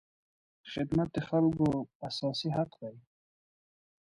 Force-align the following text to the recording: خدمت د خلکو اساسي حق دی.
خدمت 0.71 1.09
د 1.15 1.17
خلکو 1.29 1.67
اساسي 2.07 2.49
حق 2.57 2.71
دی. 2.81 2.95